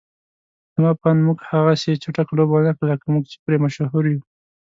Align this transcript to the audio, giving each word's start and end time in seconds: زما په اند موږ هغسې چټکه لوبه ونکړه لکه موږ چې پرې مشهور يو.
زما 0.75 0.91
په 0.99 1.05
اند 1.09 1.21
موږ 1.27 1.39
هغسې 1.51 1.91
چټکه 2.03 2.33
لوبه 2.37 2.53
ونکړه 2.55 2.85
لکه 2.93 3.05
موږ 3.13 3.23
چې 3.31 3.37
پرې 3.43 3.57
مشهور 3.65 4.03
يو. 4.13 4.21